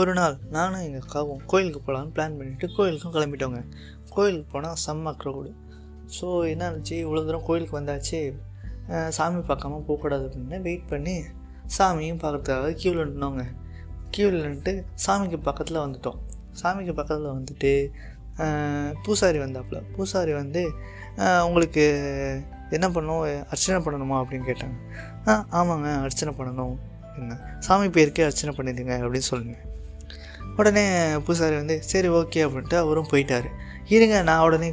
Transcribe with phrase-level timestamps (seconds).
[0.00, 3.60] ஒரு நாள் நானும் எங்கள் அக்காவும் கோயிலுக்கு போகலான்னு பிளான் பண்ணிவிட்டு கோயிலுக்கும் கிளம்பிட்டோங்க.
[4.14, 5.50] கோயிலுக்கு போனால் செம்ம க்ரௌடு
[6.16, 6.96] ஸோ என்ன ஆச்சு?
[7.04, 8.20] இவ்வளோ தூரம் கோயிலுக்கு வந்தாச்சு.
[9.16, 11.16] சாமி பார்க்காம போகக்கூடாது அப்படின்னு வெயிட் பண்ணி
[11.76, 13.42] சாமியும் பார்க்கறதுக்காக க்யூவில் நின்னோங்க.
[14.14, 14.72] க்யூவில் நின்றுட்டு
[15.04, 16.18] சாமிக்கு பக்கத்தில் வந்துட்டோம்.
[16.60, 17.72] சாமிக்கு பக்கத்தில் வந்துட்டு
[19.04, 19.80] பூசாரி வந்தாப்புல.
[19.96, 20.62] பூசாரி வந்து
[21.48, 21.84] உங்களுக்கு
[22.76, 24.16] என்ன பண்ணணும் அர்ச்சனை பண்ணணுமா?
[24.22, 24.76] அப்படின்னு கேட்டாங்க.
[25.28, 26.76] ஆ ஆமாங்க அர்ச்சனை பண்ணணும்.
[27.18, 27.38] என்ன?
[27.58, 29.56] சாமி பேருக்கே அர்ச்சனை பண்ணிடுங்க அப்படின்னு சொல்லுங்க.
[30.56, 30.84] உடனே
[31.26, 33.48] பூசாரி வந்து சரி ஓகே அப்படின்ட்டு அவரும் போயிட்டார்.
[33.94, 34.68] இருங்க நான் உடனே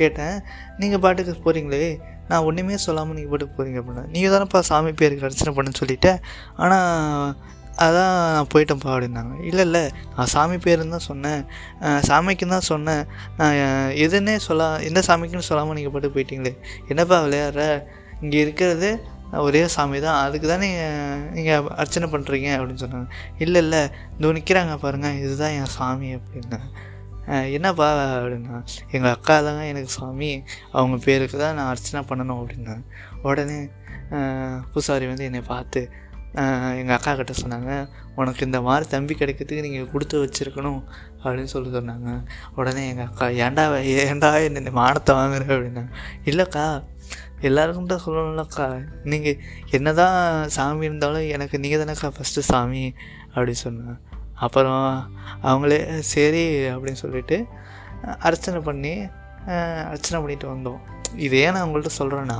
[0.00, 0.36] கேட்டேன்.
[0.80, 1.82] நீங்கள் பாட்டுக்கு போகிறீங்களே
[2.30, 6.18] நான் ஒன்றுமே சொல்லாமல் நீங்கள் பாட்டுக்கு போகிறீங்க அப்படின்னா நீங்கள் தானேப்பா சாமி பேருக்கு அர்ச்சனை பண்ணுன்னு சொல்லிட்டேன்
[6.54, 7.34] ஆனால்
[7.84, 9.34] அதான் நான் போயிட்டேன்ப்பா அப்படின்னாங்க.
[9.48, 9.82] இல்லை இல்லை
[10.14, 11.42] நான் சாமி பேருன்னு தான் சொன்னேன்.
[12.08, 13.04] சாமிக்குன்னு தான் சொன்னேன்.
[13.40, 13.58] நான்
[14.04, 16.52] எதுன்னே சொல்ல எந்த சாமிக்குன்னு சொல்லாமல் நீங்கள் பாட்டு போயிட்டீங்களே?
[16.92, 17.64] என்னப்பா விளையாடுற?
[18.22, 18.90] இங்கே இருக்கிறது
[19.46, 20.18] ஒரே சாமி தான்.
[20.26, 23.08] அதுக்கு தான் நீங்கள் நீங்கள் அர்ச்சனை பண்ணுறீங்க அப்படின்னு சொன்னாங்க.
[23.44, 23.82] இல்லை இல்லை
[24.18, 26.60] இதோ நிற்கிறாங்க பாருங்கள் இதுதான் என் சாமி அப்படின்னா.
[27.56, 27.88] என்னப்பா
[28.18, 28.58] அப்படின்னா
[28.94, 30.30] எங்கள் அக்கா தாங்க எனக்கு சாமி.
[30.76, 32.76] அவங்க பேருக்கு தான் நான் அர்ச்சனை பண்ணணும் அப்படின்னா
[33.28, 33.58] உடனே
[34.72, 35.80] பூசாரி வந்து என்னை பார்த்து
[36.80, 37.72] எங்கள் அக்கா கிட்ட சொன்னாங்க
[38.20, 40.80] உனக்கு இந்த மாதிரி தம்பி கிடைக்கிறதுக்கு நீங்கள் கொடுத்து வச்சுருக்கணும்
[41.22, 42.10] அப்படின்னு சொல்லி சொன்னாங்க.
[42.58, 43.64] உடனே எங்கள் அக்கா ஏன்டா
[44.04, 45.44] ஏன்டா என்ன மானத்தை வாங்குற?
[45.54, 45.84] அப்படின்னா
[46.30, 46.64] இல்லைக்கா
[47.48, 48.66] எல்லாருக்கும் தான் சொல்லணும்லக்கா.
[49.12, 49.38] நீங்கள்
[49.76, 50.18] என்ன தான்
[50.56, 52.84] சாமி இருந்தாலும் எனக்கு நீங்கள் தானேக்கா ஃபஸ்ட்டு சாமி
[53.34, 53.98] அப்படின்னு சொன்னேன்
[54.46, 54.84] அப்புறம்
[55.48, 55.78] அவங்களே
[56.12, 57.38] சரி அப்படின்னு சொல்லிட்டு
[58.28, 58.92] அர்ச்சனை பண்ணி
[59.92, 60.80] அர்ச்சனை பண்ணிட்டு வந்தோம்.
[61.26, 62.38] இது ஏன் நான் உங்கள்கிட்ட சொல்கிறேன்னா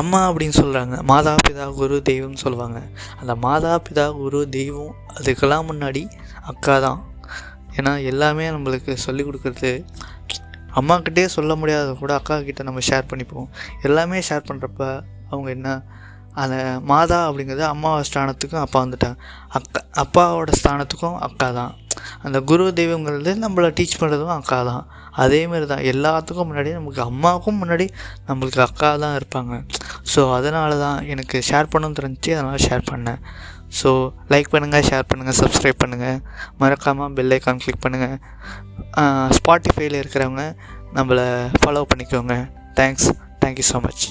[0.00, 2.78] அம்மா அப்படின்னு சொல்கிறாங்க மாதா பிதா குரு தெய்வம்னு சொல்லுவாங்க.
[3.20, 6.02] அந்த மாதா பிதா குரு தெய்வம் அதுக்கெல்லாம் முன்னாடி
[6.52, 7.00] அக்கா தான்.
[7.76, 9.72] ஏன்னா எல்லாமே நம்மளுக்கு சொல்லிக் கொடுக்குறது
[10.78, 13.48] அம்மாக்கிட்டே சொல்ல முடியாத கூட அக்கா கிட்ட நம்ம ஷேர் பண்ணிப்போம்.
[13.88, 14.82] எல்லாமே ஷேர் பண்ணுறப்ப
[15.32, 15.68] அவங்க என்ன
[16.42, 16.56] அந்த
[16.90, 19.18] மாதா அப்படிங்கிறது அம்மா ஸ்தானத்துக்கும் அப்பா வந்துட்டாங்க.
[19.58, 21.72] அக்கா அப்பாவோட ஸ்தானத்துக்கும் அக்கா தான்.
[22.26, 24.84] அந்த குரு தெய்வங்கிறது நம்மளை டீச் பண்ணுறதும் அக்கா தான்.
[25.22, 25.84] அதேமாரி தான்.
[25.92, 27.86] எல்லாத்துக்கும் முன்னாடி நமக்கு அம்மாவுக்கும் முன்னாடி
[28.28, 29.54] நம்மளுக்கு அக்கா தான் இருப்பாங்க.
[30.12, 33.20] ஸோ அதனால தான் எனக்கு ஷேர் பண்ணணும்னு தெரிஞ்சு அதனால் ஷேர் பண்ணேன்.
[33.78, 33.90] ஸோ
[34.32, 36.18] லைக் பண்ணுங்கள் ஷேர் பண்ணுங்கள் சப்ஸ்கிரைப் பண்ணுங்கள்
[36.60, 38.16] மறக்காமல் பெல் ஐக்கான் கிளிக் பண்ணுங்கள்
[39.38, 40.44] ஸ்பாட்டிஃபைல இருக்கிறவங்க
[40.98, 41.26] நம்மளை
[41.60, 42.36] ஃபாலோ பண்ணிக்கோங்க.
[42.80, 43.08] Thanks
[43.42, 44.04] thank you so much